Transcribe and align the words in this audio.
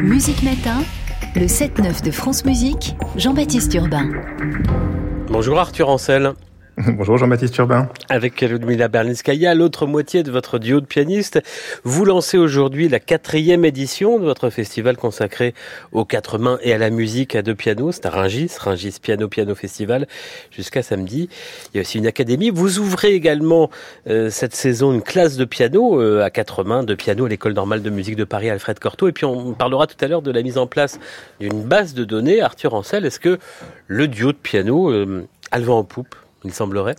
Musique 0.00 0.42
Matin, 0.42 0.82
le 1.36 1.46
7-9 1.46 2.04
de 2.04 2.10
France 2.10 2.44
Musique, 2.44 2.96
Jean-Baptiste 3.16 3.72
Urbain. 3.74 4.10
Bonjour 5.28 5.58
Arthur 5.60 5.88
Ancel. 5.88 6.32
Bonjour 6.88 7.16
Jean-Baptiste 7.16 7.56
Urbain. 7.56 7.88
Avec 8.10 8.42
Ludmila 8.42 8.88
Berlinskaya, 8.88 9.54
l'autre 9.54 9.86
moitié 9.86 10.22
de 10.22 10.30
votre 10.30 10.58
duo 10.58 10.82
de 10.82 10.84
pianistes, 10.84 11.40
vous 11.84 12.04
lancez 12.04 12.36
aujourd'hui 12.36 12.90
la 12.90 13.00
quatrième 13.00 13.64
édition 13.64 14.18
de 14.18 14.24
votre 14.24 14.50
festival 14.50 14.98
consacré 14.98 15.54
aux 15.92 16.04
quatre 16.04 16.36
mains 16.36 16.58
et 16.60 16.74
à 16.74 16.78
la 16.78 16.90
musique 16.90 17.34
à 17.34 17.40
deux 17.40 17.54
pianos. 17.54 17.92
C'est 17.92 18.04
à 18.04 18.10
Ringis, 18.10 18.50
Ringis 18.60 18.98
Piano 19.00 19.26
Piano 19.26 19.54
Festival, 19.54 20.06
jusqu'à 20.50 20.82
samedi. 20.82 21.30
Il 21.72 21.78
y 21.78 21.80
a 21.80 21.80
aussi 21.80 21.96
une 21.96 22.06
académie. 22.06 22.50
Vous 22.50 22.78
ouvrez 22.78 23.14
également 23.14 23.70
euh, 24.06 24.28
cette 24.28 24.54
saison 24.54 24.92
une 24.92 25.02
classe 25.02 25.38
de 25.38 25.46
piano 25.46 25.98
euh, 25.98 26.22
à 26.22 26.28
quatre 26.28 26.62
mains, 26.62 26.82
de 26.82 26.94
piano 26.94 27.24
à 27.24 27.28
l'école 27.30 27.54
normale 27.54 27.80
de 27.80 27.88
musique 27.88 28.16
de 28.16 28.24
Paris 28.24 28.50
Alfred 28.50 28.78
Cortot. 28.78 29.08
Et 29.08 29.12
puis 29.12 29.24
on 29.24 29.54
parlera 29.54 29.86
tout 29.86 30.04
à 30.04 30.08
l'heure 30.08 30.20
de 30.20 30.30
la 30.30 30.42
mise 30.42 30.58
en 30.58 30.66
place 30.66 31.00
d'une 31.40 31.62
base 31.62 31.94
de 31.94 32.04
données. 32.04 32.42
Arthur 32.42 32.74
Ancel, 32.74 33.06
est-ce 33.06 33.18
que 33.18 33.38
le 33.86 34.08
duo 34.08 34.32
de 34.32 34.36
piano 34.36 34.90
euh, 34.90 35.26
a 35.52 35.58
le 35.58 35.64
vent 35.64 35.78
en 35.78 35.84
poupe? 35.84 36.14
Il 36.46 36.54
semblerait. 36.54 36.96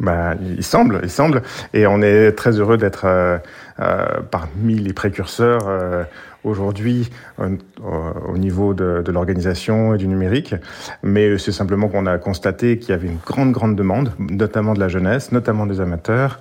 Bah, 0.00 0.34
il 0.40 0.64
semble, 0.64 1.00
il 1.02 1.10
semble, 1.10 1.42
et 1.74 1.86
on 1.86 2.02
est 2.02 2.32
très 2.32 2.58
heureux 2.58 2.76
d'être 2.76 3.04
euh, 3.04 3.38
euh, 3.78 4.20
parmi 4.30 4.74
les 4.74 4.92
précurseurs 4.92 5.68
euh, 5.68 6.02
aujourd'hui 6.42 7.10
au 7.38 8.38
niveau 8.38 8.74
de, 8.74 9.02
de 9.04 9.12
l'organisation 9.12 9.94
et 9.94 9.98
du 9.98 10.08
numérique. 10.08 10.54
Mais 11.02 11.38
c'est 11.38 11.52
simplement 11.52 11.88
qu'on 11.88 12.06
a 12.06 12.18
constaté 12.18 12.78
qu'il 12.78 12.90
y 12.90 12.94
avait 12.94 13.06
une 13.06 13.20
grande, 13.24 13.52
grande 13.52 13.76
demande, 13.76 14.12
notamment 14.18 14.74
de 14.74 14.80
la 14.80 14.88
jeunesse, 14.88 15.30
notamment 15.30 15.66
des 15.66 15.80
amateurs, 15.80 16.40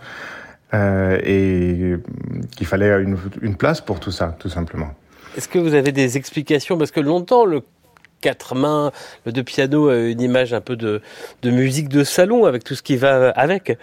et 0.74 1.98
qu'il 2.56 2.66
fallait 2.66 3.04
une, 3.04 3.18
une 3.42 3.56
place 3.56 3.82
pour 3.82 4.00
tout 4.00 4.12
ça, 4.12 4.36
tout 4.40 4.50
simplement. 4.50 4.92
Est-ce 5.38 5.48
que 5.48 5.60
vous 5.60 5.76
avez 5.76 5.92
des 5.92 6.18
explications? 6.18 6.78
Parce 6.80 6.92
que 6.92 7.00
longtemps, 7.02 7.46
le 7.46 7.62
quatre 8.22 8.56
mains, 8.56 8.92
le 9.26 9.32
de 9.32 9.42
piano, 9.42 9.92
une 9.92 10.22
image 10.22 10.54
un 10.54 10.62
peu 10.62 10.76
de, 10.76 11.02
de 11.42 11.50
musique 11.52 11.90
de 11.90 12.04
salon 12.04 12.46
avec 12.46 12.64
tout 12.64 12.76
ce 12.76 12.84
qui 12.84 12.96
va 12.96 13.30
avec. 13.32 13.78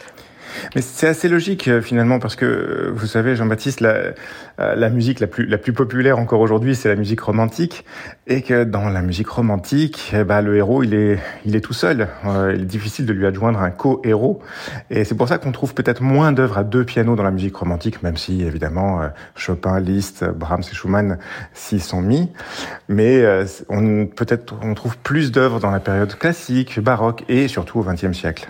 Mais 0.75 0.83
c'est 0.83 1.07
assez 1.07 1.29
logique 1.29 1.69
euh, 1.69 1.81
finalement 1.81 2.19
parce 2.19 2.37
que 2.37 2.45
euh, 2.45 2.93
vous 2.95 3.07
savez 3.07 3.37
Jean-Baptiste, 3.37 3.81
la, 3.81 3.91
euh, 3.91 4.15
la 4.59 4.91
musique 4.91 5.21
la 5.21 5.27
plus 5.27 5.47
la 5.47 5.59
plus 5.59 5.73
populaire 5.73 6.19
encore 6.19 6.41
aujourd'hui, 6.41 6.75
c'est 6.75 6.89
la 6.89 6.97
musique 6.97 7.21
romantique, 7.21 7.85
et 8.27 8.43
que 8.43 8.65
dans 8.65 8.89
la 8.89 9.03
musique 9.03 9.29
romantique, 9.29 10.13
eh 10.15 10.25
ben, 10.25 10.41
le 10.41 10.57
héros 10.57 10.83
il 10.83 10.95
est 10.95 11.19
il 11.45 11.57
est 11.57 11.61
tout 11.61 11.73
seul. 11.73 12.09
il 12.25 12.63
est 12.63 12.65
difficile 12.65 13.07
de 13.07 13.13
lui 13.13 13.27
adjoindre 13.27 13.61
un 13.61 13.71
co-héros, 13.71 14.41
et 14.91 15.05
c'est 15.05 15.15
pour 15.15 15.29
ça 15.29 15.39
qu'on 15.39 15.53
trouve 15.53 15.75
peut-être 15.75 16.03
moins 16.03 16.33
d'œuvres 16.33 16.59
à 16.59 16.65
deux 16.65 16.85
pianos 16.85 17.17
dans 17.17 17.23
la 17.23 17.31
musique 17.31 17.57
romantique, 17.57 18.03
même 18.03 18.17
si 18.17 18.43
évidemment 18.43 19.01
Chopin, 19.37 19.81
Liszt, 19.81 20.25
Brahms 20.25 20.63
et 20.71 20.75
Schumann 20.75 21.19
s'y 21.53 21.81
sont 21.81 22.03
mis, 22.03 22.31
mais 22.89 23.25
on 23.69 24.07
peut-être 24.07 24.55
on 24.63 24.75
trouve 24.75 24.97
plus 24.99 25.33
d'œuvres 25.33 25.61
dans 25.61 25.71
la 25.71 25.81
période 25.81 26.15
classique, 26.15 26.81
baroque 26.81 27.25
et 27.29 27.49
surtout 27.49 27.81
au 27.81 27.85
XXe 27.85 28.13
siècle. 28.13 28.47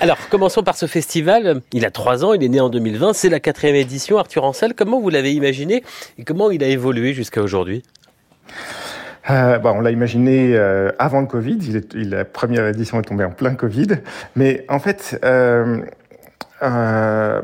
Alors, 0.00 0.18
commençons 0.28 0.62
par 0.62 0.76
ce 0.76 0.86
festival. 0.86 1.60
Il 1.72 1.84
a 1.84 1.90
trois 1.90 2.24
ans, 2.24 2.34
il 2.34 2.42
est 2.42 2.48
né 2.48 2.60
en 2.60 2.68
2020, 2.68 3.12
c'est 3.12 3.28
la 3.28 3.40
quatrième 3.40 3.76
édition. 3.76 4.18
Arthur 4.18 4.44
Ancel, 4.44 4.74
comment 4.74 5.00
vous 5.00 5.10
l'avez 5.10 5.32
imaginé 5.32 5.82
et 6.18 6.24
comment 6.24 6.50
il 6.50 6.62
a 6.62 6.68
évolué 6.68 7.14
jusqu'à 7.14 7.42
aujourd'hui? 7.42 7.82
Euh, 9.30 9.58
on 9.64 9.80
l'a 9.80 9.90
imaginé 9.90 10.54
euh, 10.54 10.92
avant 10.98 11.20
le 11.20 11.26
Covid. 11.26 11.58
Il 11.94 12.10
la 12.10 12.24
première 12.24 12.66
édition 12.66 13.00
est 13.00 13.04
tombée 13.04 13.24
en 13.24 13.30
plein 13.30 13.54
Covid. 13.54 13.88
Mais 14.36 14.64
en 14.68 14.78
fait, 14.78 15.18
euh, 15.24 15.80
bah, 16.60 17.42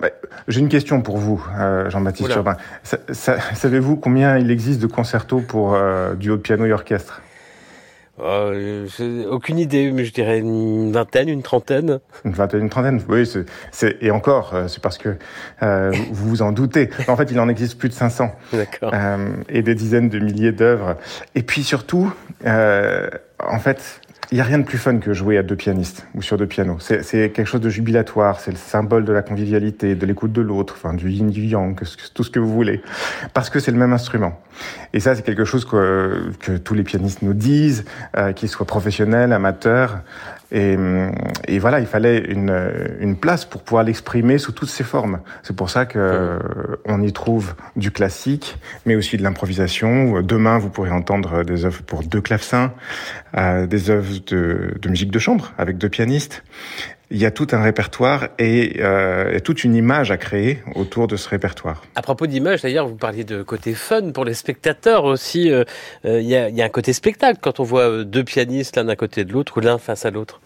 j'ai 0.49 0.61
une 0.61 0.69
question 0.69 1.03
pour 1.03 1.19
vous, 1.19 1.45
Jean-Baptiste 1.89 2.35
Urbain. 2.35 2.57
Savez-vous 2.83 3.97
combien 3.97 4.39
il 4.39 4.51
existe 4.51 4.81
de 4.81 4.87
concertos 4.87 5.41
pour 5.41 5.77
duo 6.17 6.37
de 6.37 6.43
piano 6.43 6.65
et 6.65 6.73
orchestre? 6.73 7.21
Euh, 8.25 8.87
aucune 9.31 9.59
idée, 9.59 9.91
mais 9.93 10.05
je 10.05 10.13
dirais 10.13 10.39
une 10.39 10.93
vingtaine, 10.93 11.29
une 11.29 11.43
trentaine. 11.43 12.01
Une 12.25 12.33
vingtaine, 12.33 12.61
une 12.61 12.71
trentaine, 12.71 13.03
oui. 13.09 13.29
C'est, 13.71 13.97
et 14.01 14.11
encore, 14.11 14.55
euh, 14.55 14.69
c'est 14.69 14.83
parce 14.83 14.99
que 14.99 15.17
euh, 15.63 15.93
vous 16.13 16.29
vous 16.29 16.43
en 16.43 16.53
doutez. 16.53 16.91
En 17.09 17.17
fait, 17.17 17.31
il 17.31 17.39
en 17.41 17.49
existe 17.49 17.79
plus 17.79 17.89
de 17.89 17.95
500. 17.95 18.31
D'accord. 18.53 18.93
Euh, 18.95 19.29
et 19.49 19.63
des 19.63 19.75
dizaines 19.75 20.09
de 20.09 20.19
milliers 20.19 20.53
d'œuvres. 20.53 20.97
Et 21.35 21.43
puis 21.43 21.63
surtout, 21.63 22.13
euh, 22.47 23.09
en 23.39 23.59
fait, 23.59 24.01
il 24.33 24.37
n'y 24.37 24.41
a 24.41 24.45
rien 24.45 24.59
de 24.59 24.65
plus 24.65 24.79
fun 24.79 24.97
que 24.97 25.13
jouer 25.13 25.37
à 25.37 25.43
deux 25.43 25.57
pianistes 25.57 26.07
ou 26.15 26.23
sur 26.23 26.39
deux 26.39 26.47
pianos. 26.47 26.79
C'est 26.81 27.31
quelque 27.31 27.45
chose 27.45 27.61
de 27.61 27.69
jubilatoire, 27.69 28.41
c'est 28.41 28.51
le 28.51 28.57
symbole 28.57 29.05
de 29.05 29.13
la 29.13 29.21
convivialité, 29.21 29.95
de 29.95 30.07
l'écoute 30.07 30.33
de 30.33 30.41
l'autre, 30.41 30.75
enfin 30.79 30.95
du 30.95 31.11
yin 31.11 31.29
du 31.29 31.45
yang, 31.45 31.79
tout 32.15 32.25
ce 32.25 32.31
que 32.31 32.41
vous 32.41 32.51
voulez, 32.51 32.81
parce 33.35 33.51
que 33.51 33.61
c'est 33.61 33.71
le 33.71 33.77
même 33.77 33.93
instrument. 33.93 34.41
Et 34.95 35.01
ça, 35.01 35.15
c'est 35.15 35.23
quelque 35.23 35.45
chose 35.45 35.67
que, 35.67 36.33
que, 36.41 36.57
tous 36.57 36.73
les 36.73 36.83
pianistes 36.83 37.21
nous 37.21 37.35
disent, 37.35 37.85
euh, 38.17 38.33
qu'ils 38.33 38.49
soient 38.49 38.67
professionnels, 38.67 39.35
amateurs. 39.35 40.01
Et, 40.55 41.59
voilà, 41.59 41.81
il 41.81 41.87
fallait 41.87 42.19
une, 42.19 42.55
une 43.01 43.17
place 43.17 43.47
pour 43.47 43.63
pouvoir 43.63 43.85
l'exprimer 43.85 44.37
sous 44.37 44.53
toutes 44.53 44.69
ses 44.69 44.85
formes. 44.85 45.21
C'est 45.43 45.57
pour 45.57 45.71
ça 45.71 45.87
que 45.87 45.99
euh, 45.99 46.39
on 46.85 47.03
y 47.03 47.13
trouve 47.13 47.55
du 47.77 47.91
classique, 47.91 48.59
mais 48.85 48.95
aussi 48.95 49.17
de 49.17 49.23
l'improvisation. 49.23 50.21
Demain, 50.21 50.59
vous 50.59 50.69
pourrez 50.69 50.91
entendre 50.91 51.43
des 51.43 51.65
œuvres 51.65 51.83
pour 51.83 52.03
deux 52.03 52.21
clavecins, 52.21 52.73
euh, 53.37 53.67
des 53.67 53.89
œuvres 53.89 54.13
de, 54.27 54.89
musique 54.89 55.11
de 55.11 55.19
chambre 55.19 55.53
avec 55.57 55.79
deux 55.79 55.89
pianistes. 55.89 56.45
Il 57.15 57.19
y 57.19 57.27
a 57.27 57.31
tout 57.31 57.49
un 57.53 57.63
répertoire 57.63 58.29
et, 58.39 58.81
euh, 58.81 59.37
et, 59.37 59.43
toute 59.43 59.65
une 59.65 59.75
image 59.75 60.11
à 60.11 60.17
créer 60.17 60.63
autour 60.75 61.09
de 61.09 61.17
ce 61.17 61.29
répertoire. 61.29 61.83
À 61.95 62.01
propos 62.01 62.27
d'image, 62.27 62.63
d'ailleurs, 62.63 62.89
vous 62.89 62.97
parliez 62.97 63.23
de 63.23 63.43
côté 63.43 63.75
fun 63.75 64.13
pour 64.13 64.25
les 64.25 64.33
spectateurs 64.33 65.05
aussi. 65.05 65.51
Euh, 65.51 65.65
euh 66.07 66.23
il, 66.23 66.27
y 66.27 66.37
a, 66.37 66.49
y 66.49 66.63
a 66.63 66.65
un 66.65 66.71
côté 66.71 66.95
spectacle 66.95 67.39
quand 67.43 67.61
on 67.61 67.65
voit 67.65 68.03
deux 68.05 68.25
pianistes 68.25 68.79
l'un 68.79 68.89
à 68.89 68.97
côté 68.97 69.27
de 69.27 69.33
l'autre 69.35 69.59
ou 69.59 69.61
l'un 69.61 69.77
face 69.77 70.07
à 70.07 70.11
l'autre. 70.11 70.41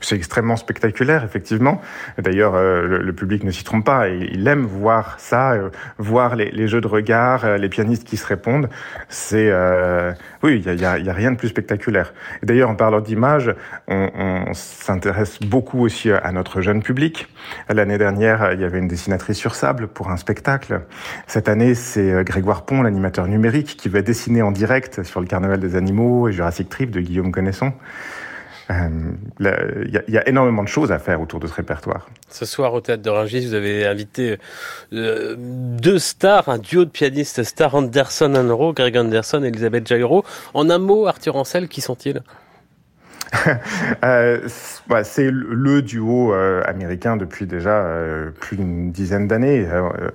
C'est 0.00 0.16
extrêmement 0.16 0.56
spectaculaire, 0.56 1.24
effectivement. 1.24 1.80
D'ailleurs, 2.18 2.54
euh, 2.54 2.98
le, 3.00 3.12
public 3.12 3.44
ne 3.44 3.50
s'y 3.50 3.64
trompe 3.64 3.86
pas. 3.86 4.08
Il, 4.08 4.46
aime 4.48 4.64
voir 4.64 5.18
ça, 5.18 5.52
euh, 5.52 5.70
voir 5.98 6.36
les, 6.36 6.50
les, 6.50 6.68
jeux 6.68 6.80
de 6.80 6.88
regard, 6.88 7.44
euh, 7.44 7.56
les 7.58 7.68
pianistes 7.68 8.04
qui 8.04 8.16
se 8.16 8.26
répondent. 8.26 8.68
C'est 9.08 9.48
euh, 9.50 10.12
oui, 10.42 10.62
il 10.66 10.80
y 10.80 10.84
a, 10.84 10.98
y 10.98 11.08
a, 11.08 11.12
rien 11.12 11.30
de 11.30 11.36
plus 11.36 11.48
spectaculaire. 11.48 12.12
D'ailleurs, 12.42 12.70
en 12.70 12.74
parlant 12.74 13.00
d'image, 13.00 13.54
on, 13.86 14.10
on 14.14 14.54
s'intéresse 14.54 15.38
beaucoup 15.40 15.80
aussi 15.84 16.10
à 16.10 16.32
notre 16.32 16.60
jeune 16.60 16.82
public. 16.82 17.28
L'année 17.68 17.98
dernière, 17.98 18.52
il 18.52 18.60
y 18.60 18.64
avait 18.64 18.78
une 18.78 18.88
dessinatrice 18.88 19.38
sur 19.38 19.54
sable 19.54 19.86
pour 19.86 20.10
un 20.10 20.16
spectacle. 20.16 20.82
Cette 21.26 21.48
année, 21.48 21.74
c'est 21.74 22.24
Grégoire 22.24 22.64
Pont, 22.64 22.82
l'animateur 22.82 23.28
numérique, 23.28 23.76
qui 23.78 23.88
va 23.88 24.02
dessiner 24.02 24.42
en 24.42 24.50
direct 24.50 25.04
sur 25.04 25.20
le 25.20 25.26
Carnaval 25.26 25.60
des 25.60 25.76
animaux 25.76 26.28
et 26.28 26.32
Jurassic 26.32 26.68
Trip 26.68 26.90
de 26.90 27.00
Guillaume 27.00 27.32
Connaisson. 27.32 27.72
Il 28.70 29.46
euh, 29.46 29.84
y, 30.08 30.16
a 30.16 30.28
énormément 30.28 30.62
de 30.62 30.68
choses 30.68 30.90
à 30.90 30.98
faire 30.98 31.20
autour 31.20 31.38
de 31.38 31.46
ce 31.46 31.52
répertoire. 31.52 32.08
Ce 32.30 32.46
soir 32.46 32.72
au 32.72 32.80
théâtre 32.80 33.02
de 33.02 33.10
vous 33.46 33.54
avez 33.54 33.86
invité 33.86 34.38
euh, 34.94 35.36
deux 35.38 35.98
stars, 35.98 36.48
un 36.48 36.58
duo 36.58 36.86
de 36.86 36.90
pianistes 36.90 37.42
stars, 37.42 37.74
Anderson 37.74 38.34
Anro, 38.34 38.72
Greg 38.72 38.96
Anderson 38.96 39.42
et 39.44 39.48
Elisabeth 39.48 39.86
Jairo. 39.86 40.24
En 40.54 40.70
un 40.70 40.78
mot, 40.78 41.06
Arthur 41.06 41.36
Ancel, 41.36 41.68
qui 41.68 41.82
sont-ils? 41.82 42.22
euh, 44.04 44.48
c'est 45.02 45.30
le 45.30 45.82
duo 45.82 46.32
euh, 46.32 46.62
américain 46.66 47.16
depuis 47.16 47.46
déjà 47.46 47.70
euh, 47.70 48.30
plus 48.30 48.56
d'une 48.56 48.90
dizaine 48.90 49.28
d'années. 49.28 49.66
Euh, 49.70 50.10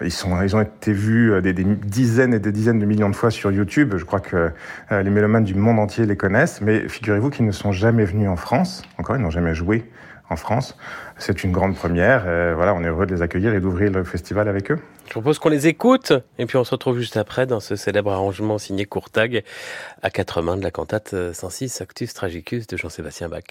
ils 0.00 0.12
ils 0.44 0.56
ont 0.56 0.60
été 0.60 0.92
vus 0.92 1.40
des, 1.42 1.52
des, 1.52 1.64
dizaines 1.64 2.34
et 2.34 2.38
des 2.38 2.52
dizaines 2.52 2.78
de 2.78 2.86
millions 2.86 3.10
de 3.10 3.14
fois 3.14 3.30
sur 3.30 3.52
YouTube. 3.52 3.94
Je 3.96 4.04
crois 4.04 4.20
que 4.20 4.50
les 4.90 5.10
mélomanes 5.10 5.44
du 5.44 5.54
monde 5.54 5.78
entier 5.78 6.06
les 6.06 6.16
connaissent. 6.16 6.60
Mais 6.60 6.88
figurez-vous 6.88 7.30
qu'ils 7.30 7.46
ne 7.46 7.52
sont 7.52 7.72
jamais 7.72 8.04
venus 8.04 8.28
en 8.28 8.36
France. 8.36 8.82
Encore, 8.98 9.16
ils 9.16 9.22
n'ont 9.22 9.30
jamais 9.30 9.54
joué 9.54 9.84
en 10.30 10.36
France. 10.36 10.76
C'est 11.18 11.44
une 11.44 11.52
grande 11.52 11.74
première. 11.76 12.24
voilà, 12.54 12.74
on 12.74 12.82
est 12.82 12.88
heureux 12.88 13.06
de 13.06 13.14
les 13.14 13.22
accueillir 13.22 13.54
et 13.54 13.60
d'ouvrir 13.60 13.92
le 13.92 14.04
festival 14.04 14.48
avec 14.48 14.70
eux. 14.70 14.78
Je 15.06 15.10
propose 15.10 15.38
qu'on 15.38 15.48
les 15.48 15.66
écoute 15.66 16.12
et 16.38 16.46
puis 16.46 16.56
on 16.56 16.64
se 16.64 16.70
retrouve 16.70 16.98
juste 16.98 17.16
après 17.16 17.46
dans 17.46 17.60
ce 17.60 17.76
célèbre 17.76 18.10
arrangement 18.10 18.58
signé 18.58 18.84
Courtag 18.84 19.44
à 20.02 20.10
quatre 20.10 20.42
mains 20.42 20.56
de 20.56 20.62
la 20.62 20.70
cantate 20.70 21.14
106 21.32 21.80
Actus 21.80 22.14
Tragicus 22.14 22.66
de 22.66 22.76
Jean-Sébastien 22.76 23.28
Bach. 23.28 23.44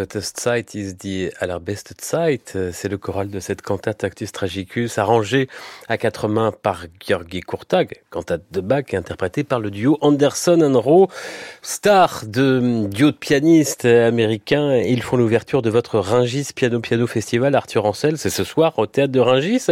Gottest 0.00 0.40
Zeit 0.40 0.74
is 0.74 0.94
die 0.94 1.30
allerbeste 1.40 1.92
Zeit. 2.00 2.56
C'est 2.72 2.88
le 2.88 2.96
choral 2.96 3.28
de 3.28 3.38
cette 3.38 3.60
cantate 3.60 4.02
Actus 4.02 4.32
Tragicus, 4.32 4.96
arrangée 4.96 5.46
à 5.88 5.98
quatre 5.98 6.26
mains 6.26 6.52
par 6.52 6.86
Georgi 7.06 7.42
Kurtag, 7.42 8.00
cantate 8.08 8.44
de 8.50 8.62
Bach, 8.62 8.94
interprétée 8.94 9.44
par 9.44 9.60
le 9.60 9.70
duo 9.70 9.98
Anderson 10.00 10.62
and 10.62 10.80
Rowe, 10.80 11.08
star 11.60 12.22
de 12.26 12.86
duo 12.86 13.10
de 13.10 13.16
pianistes 13.16 13.84
américains. 13.84 14.74
Ils 14.76 15.02
font 15.02 15.18
l'ouverture 15.18 15.60
de 15.60 15.68
votre 15.68 15.98
Ringis 15.98 16.48
Piano 16.54 16.80
Piano 16.80 17.06
Festival, 17.06 17.54
Arthur 17.54 17.84
Ancel. 17.84 18.16
C'est 18.16 18.30
ce 18.30 18.44
soir 18.44 18.78
au 18.78 18.86
théâtre 18.86 19.12
de 19.12 19.20
Ringis. 19.20 19.66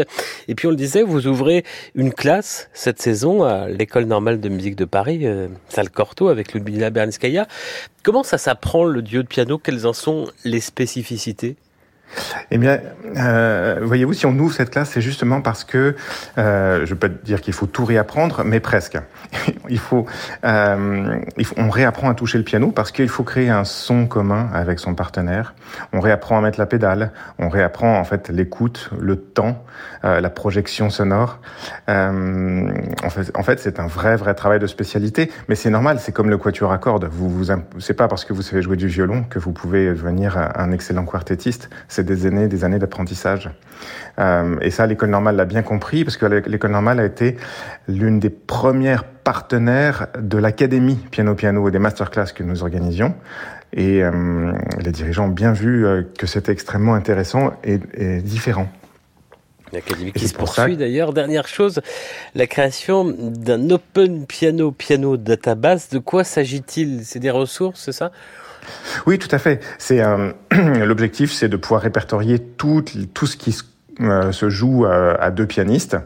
Et 0.46 0.54
puis 0.54 0.66
on 0.66 0.70
le 0.70 0.76
disait, 0.76 1.04
vous 1.04 1.26
ouvrez 1.26 1.64
une 1.94 2.12
classe 2.12 2.68
cette 2.74 3.00
saison 3.00 3.44
à 3.44 3.66
l'école 3.66 4.04
normale 4.04 4.40
de 4.40 4.50
musique 4.50 4.76
de 4.76 4.84
Paris, 4.84 5.20
euh, 5.22 5.48
salle 5.70 5.88
Corto, 5.88 6.28
avec 6.28 6.52
Ludmila 6.52 6.90
Bernskaya. 6.90 7.48
Comment 8.02 8.22
ça 8.22 8.38
s'apprend 8.38 8.84
le 8.84 9.02
duo 9.02 9.22
de 9.22 9.26
piano? 9.26 9.58
Quelles 9.58 9.86
en 9.86 9.92
sont 9.92 10.17
les 10.44 10.60
spécificités 10.60 11.56
eh 12.50 12.58
bien, 12.58 12.80
euh, 13.16 13.80
voyez-vous, 13.82 14.12
si 14.12 14.26
on 14.26 14.38
ouvre 14.38 14.54
cette 14.54 14.70
classe, 14.70 14.90
c'est 14.90 15.00
justement 15.00 15.40
parce 15.40 15.64
que, 15.64 15.96
euh, 16.38 16.86
je 16.86 16.94
peux 16.94 17.08
dire 17.08 17.40
qu'il 17.40 17.52
faut 17.52 17.66
tout 17.66 17.84
réapprendre, 17.84 18.42
mais 18.44 18.60
presque. 18.60 18.98
il, 19.68 19.78
faut, 19.78 20.06
euh, 20.44 21.18
on 21.56 21.70
réapprend 21.70 22.08
à 22.10 22.14
toucher 22.14 22.38
le 22.38 22.44
piano 22.44 22.70
parce 22.70 22.92
qu'il 22.92 23.08
faut 23.08 23.24
créer 23.24 23.50
un 23.50 23.64
son 23.64 24.06
commun 24.06 24.48
avec 24.52 24.78
son 24.78 24.94
partenaire. 24.94 25.54
On 25.92 26.00
réapprend 26.00 26.38
à 26.38 26.40
mettre 26.40 26.58
la 26.58 26.66
pédale, 26.66 27.12
on 27.38 27.48
réapprend 27.48 27.98
en 27.98 28.04
fait 28.04 28.28
l'écoute, 28.28 28.90
le 28.98 29.16
temps, 29.16 29.64
euh, 30.04 30.20
la 30.20 30.30
projection 30.30 30.90
sonore. 30.90 31.40
Euh, 31.88 32.70
en 33.02 33.10
fait, 33.10 33.30
en 33.36 33.42
fait 33.42 33.60
c'est 33.60 33.80
un 33.80 33.86
vrai, 33.86 34.16
vrai 34.16 34.34
travail 34.34 34.58
de 34.58 34.66
spécialité, 34.66 35.30
mais 35.48 35.54
c'est 35.54 35.70
normal, 35.70 35.98
c'est 36.00 36.12
comme 36.12 36.30
le 36.30 36.38
quatuor 36.38 36.72
à 36.72 36.78
cordes. 36.78 37.08
Vous, 37.10 37.28
vous, 37.28 37.52
c'est 37.78 37.94
pas 37.94 38.08
parce 38.08 38.24
que 38.24 38.32
vous 38.32 38.42
savez 38.42 38.62
jouer 38.62 38.76
du 38.76 38.88
violon 38.88 39.24
que 39.24 39.38
vous 39.38 39.52
pouvez 39.52 39.88
devenir 39.88 40.38
un 40.54 40.72
excellent 40.72 41.04
quartettiste 41.04 41.68
c'est 41.98 42.04
des 42.04 42.26
années, 42.26 42.46
des 42.46 42.62
années 42.62 42.78
d'apprentissage. 42.78 43.50
Euh, 44.20 44.56
et 44.60 44.70
ça, 44.70 44.86
l'école 44.86 45.10
normale 45.10 45.34
l'a 45.34 45.44
bien 45.44 45.62
compris, 45.62 46.04
parce 46.04 46.16
que 46.16 46.26
l'école 46.26 46.70
normale 46.70 47.00
a 47.00 47.04
été 47.04 47.36
l'une 47.88 48.20
des 48.20 48.30
premières 48.30 49.02
partenaires 49.02 50.06
de 50.16 50.38
l'académie 50.38 50.94
piano 51.10 51.34
piano 51.34 51.66
et 51.66 51.72
des 51.72 51.80
masterclass 51.80 52.26
que 52.32 52.44
nous 52.44 52.62
organisions. 52.62 53.16
Et 53.72 54.04
euh, 54.04 54.52
les 54.78 54.92
dirigeants 54.92 55.24
ont 55.24 55.28
bien 55.28 55.52
vu 55.52 55.84
euh, 55.84 56.04
que 56.16 56.28
c'était 56.28 56.52
extrêmement 56.52 56.94
intéressant 56.94 57.52
et, 57.64 57.80
et 57.94 58.22
différent. 58.22 58.68
L'académie 59.72 60.12
qui 60.12 60.28
se 60.28 60.34
poursuit 60.34 60.76
d'ailleurs. 60.76 61.12
Dernière 61.12 61.48
chose, 61.48 61.80
la 62.36 62.46
création 62.46 63.04
d'un 63.04 63.70
Open 63.70 64.24
Piano 64.24 64.70
Piano 64.70 65.16
Database. 65.16 65.88
De 65.88 65.98
quoi 65.98 66.22
s'agit-il? 66.22 67.04
C'est 67.04 67.18
des 67.18 67.32
ressources, 67.32 67.82
c'est 67.84 67.92
ça? 67.92 68.12
Oui, 69.06 69.18
tout 69.18 69.28
à 69.30 69.38
fait. 69.38 69.62
C'est 69.78 70.02
euh, 70.02 70.32
l'objectif, 70.84 71.32
c'est 71.32 71.48
de 71.48 71.56
pouvoir 71.56 71.82
répertorier 71.82 72.38
tout, 72.38 72.84
tout 73.14 73.26
ce 73.26 73.36
qui 73.36 73.52
se 73.52 73.64
euh, 74.00 74.30
se 74.30 74.48
joue 74.48 74.86
euh, 74.86 75.16
à 75.18 75.32
deux 75.32 75.46
pianistes. 75.46 75.96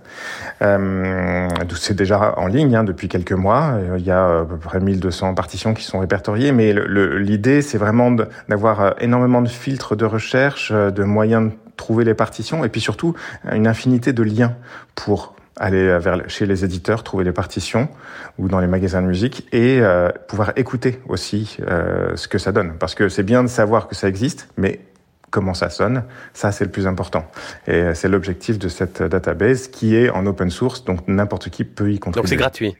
C'est 0.60 1.94
déjà 1.94 2.38
en 2.38 2.46
ligne 2.46 2.74
hein, 2.74 2.84
depuis 2.84 3.06
quelques 3.06 3.32
mois. 3.32 3.74
Il 3.98 4.04
y 4.04 4.10
a 4.10 4.40
à 4.40 4.44
peu 4.44 4.56
près 4.56 4.80
1200 4.80 5.34
partitions 5.34 5.74
qui 5.74 5.84
sont 5.84 5.98
répertoriées, 5.98 6.52
mais 6.52 6.72
l'idée, 6.72 7.60
c'est 7.60 7.76
vraiment 7.76 8.10
d'avoir 8.48 8.94
énormément 9.02 9.42
de 9.42 9.48
filtres 9.48 9.94
de 9.94 10.06
recherche, 10.06 10.72
de 10.72 11.04
moyens 11.04 11.50
de 11.50 11.56
trouver 11.76 12.04
les 12.04 12.14
partitions, 12.14 12.64
et 12.64 12.70
puis 12.70 12.80
surtout 12.80 13.14
une 13.52 13.66
infinité 13.66 14.14
de 14.14 14.22
liens 14.22 14.54
pour 14.94 15.34
aller 15.62 15.98
vers, 15.98 16.28
chez 16.28 16.44
les 16.44 16.64
éditeurs, 16.64 17.04
trouver 17.04 17.24
les 17.24 17.32
partitions 17.32 17.88
ou 18.38 18.48
dans 18.48 18.58
les 18.58 18.66
magasins 18.66 19.00
de 19.00 19.06
musique 19.06 19.46
et 19.52 19.80
euh, 19.80 20.10
pouvoir 20.28 20.52
écouter 20.56 21.00
aussi 21.08 21.56
euh, 21.60 22.16
ce 22.16 22.28
que 22.28 22.38
ça 22.38 22.52
donne. 22.52 22.76
Parce 22.78 22.94
que 22.94 23.08
c'est 23.08 23.22
bien 23.22 23.42
de 23.42 23.48
savoir 23.48 23.86
que 23.86 23.94
ça 23.94 24.08
existe, 24.08 24.48
mais 24.56 24.80
comment 25.30 25.54
ça 25.54 25.70
sonne, 25.70 26.04
ça 26.34 26.52
c'est 26.52 26.64
le 26.64 26.70
plus 26.70 26.86
important. 26.86 27.24
Et 27.66 27.94
c'est 27.94 28.08
l'objectif 28.08 28.58
de 28.58 28.68
cette 28.68 29.02
database 29.02 29.68
qui 29.68 29.96
est 29.96 30.10
en 30.10 30.26
open 30.26 30.50
source, 30.50 30.84
donc 30.84 31.06
n'importe 31.06 31.48
qui 31.48 31.64
peut 31.64 31.92
y 31.92 31.98
contribuer. 31.98 32.22
Donc 32.22 32.28
c'est 32.28 32.36
gratuit. 32.36 32.76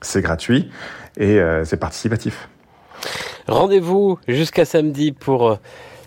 C'est 0.00 0.22
gratuit 0.22 0.70
et 1.16 1.40
euh, 1.40 1.64
c'est 1.64 1.76
participatif. 1.76 2.48
Rendez-vous 3.48 4.18
jusqu'à 4.28 4.64
samedi 4.64 5.12
pour 5.12 5.58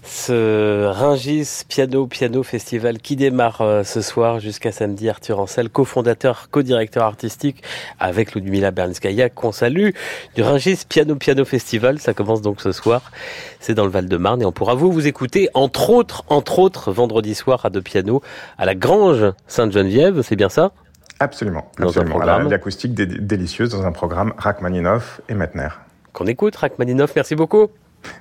ce 0.07 0.85
Ringis 0.85 1.63
Piano 1.67 2.07
Piano 2.07 2.41
Festival 2.43 2.99
qui 2.99 3.15
démarre 3.15 3.61
euh, 3.61 3.83
ce 3.83 4.01
soir 4.01 4.39
jusqu'à 4.39 4.71
samedi. 4.71 5.09
Arthur 5.09 5.39
Ancel, 5.39 5.69
cofondateur, 5.69 6.49
co-directeur 6.49 7.03
artistique 7.03 7.61
avec 7.99 8.33
Ludmila 8.33 8.71
Bernskaya, 8.71 9.29
qu'on 9.29 9.51
salue, 9.51 9.89
du 10.35 10.41
Ringis 10.43 10.79
Piano 10.87 11.15
Piano 11.15 11.45
Festival. 11.45 11.99
Ça 11.99 12.13
commence 12.13 12.41
donc 12.41 12.61
ce 12.61 12.71
soir. 12.71 13.11
C'est 13.59 13.73
dans 13.73 13.85
le 13.85 13.91
Val-de-Marne 13.91 14.41
et 14.41 14.45
on 14.45 14.51
pourra 14.51 14.75
vous 14.75 14.91
vous 14.91 15.07
écouter, 15.07 15.49
entre 15.53 15.89
autres, 15.89 16.23
entre 16.29 16.59
autres, 16.59 16.91
vendredi 16.91 17.35
soir 17.35 17.65
à 17.65 17.69
deux 17.69 17.81
pianos 17.81 18.21
à 18.57 18.65
la 18.65 18.75
Grange 18.75 19.33
Sainte-Geneviève. 19.47 20.21
C'est 20.21 20.35
bien 20.35 20.49
ça? 20.49 20.71
Absolument. 21.19 21.69
Dans 21.79 21.87
absolument. 21.87 22.19
L'acoustique 22.19 22.93
délicieuse 22.93 23.71
dans 23.71 23.85
un 23.85 23.91
programme 23.91 24.33
Rachmaninoff 24.37 25.21
et 25.29 25.33
Metner. 25.33 25.69
Qu'on 26.13 26.27
écoute, 26.27 26.55
Rachmaninoff. 26.55 27.13
Merci 27.15 27.35
beaucoup. 27.35 27.67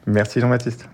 Merci 0.06 0.40
Jean-Baptiste. 0.40 0.88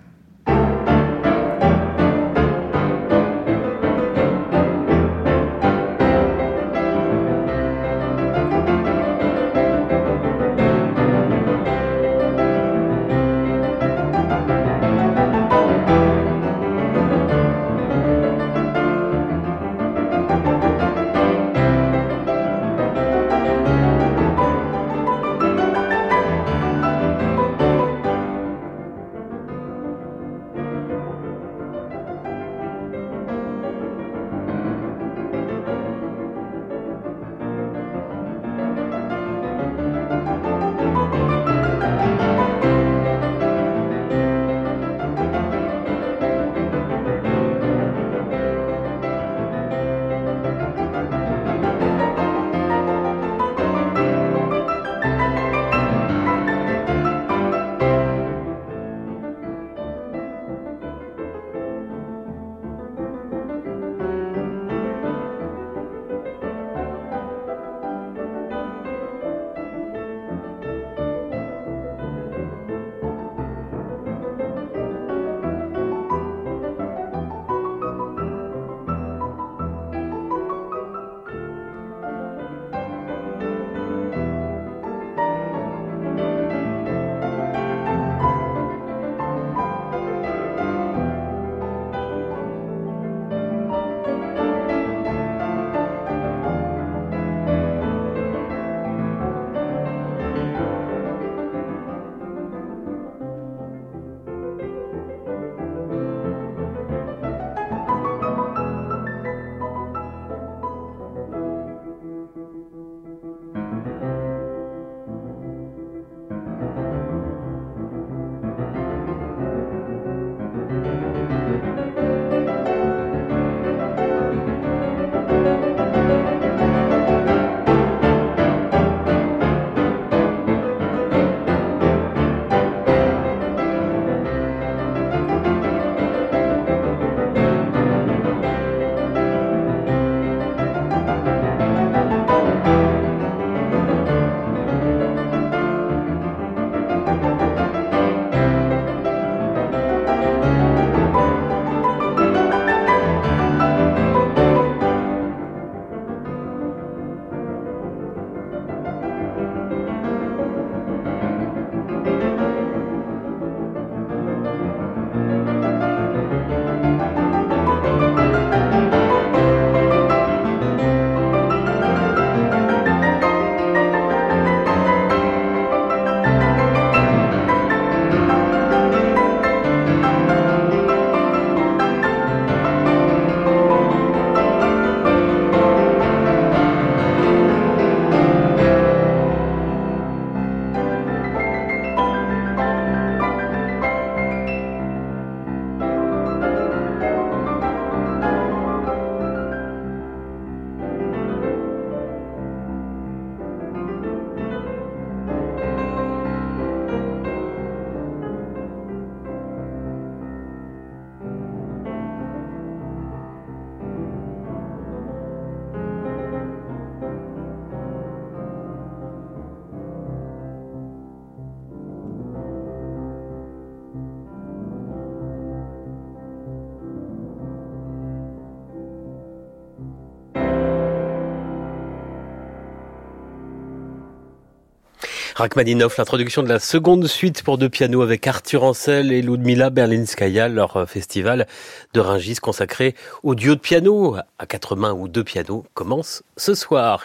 Rachmaninoff, 235.43 235.97
l'introduction 235.97 236.45
de 236.45 236.49
la 236.49 236.61
seconde 236.61 237.09
suite 237.09 237.43
pour 237.43 237.59
deux 237.59 237.69
pianos 237.69 238.03
avec 238.03 238.25
Arthur 238.29 238.63
Ancel 238.63 239.11
et 239.11 239.23
Ludmila 239.23 239.71
Berlinskaya, 239.71 240.47
leur 240.47 240.89
festival 240.89 241.49
de 241.95 241.99
Ringis 241.99 242.37
consacré 242.37 242.95
au 243.25 243.35
duo 243.35 243.57
de 243.57 243.61
piano 243.61 244.15
à 244.39 244.47
quatre 244.47 244.77
mains 244.77 244.93
ou 244.93 245.09
deux 245.09 245.25
pianos 245.25 245.65
commence 245.75 246.23
ce 246.37 246.55
soir. 246.55 247.01